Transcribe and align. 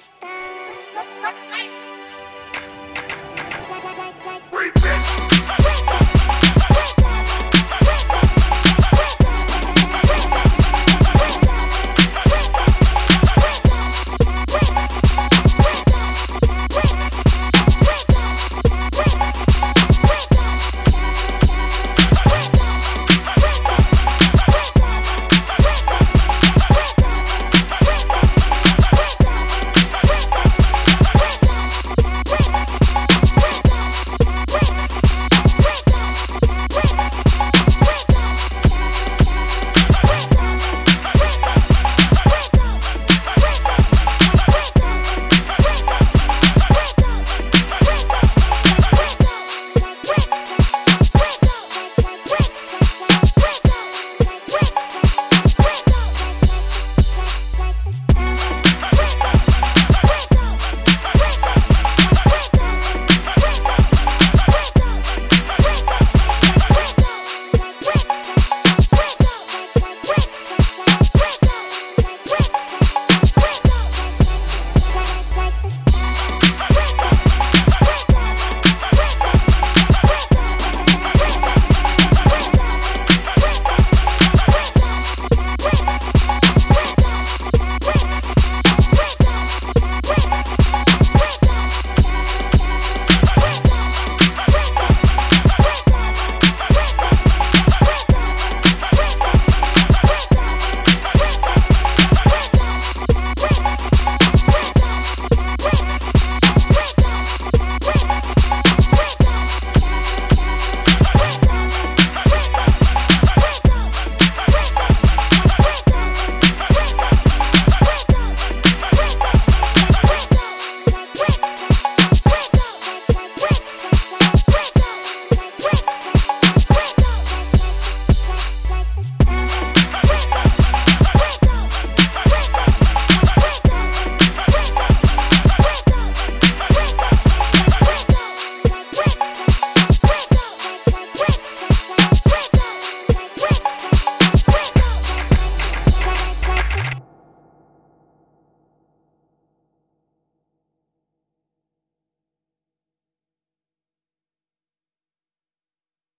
superstar. 0.00 1.47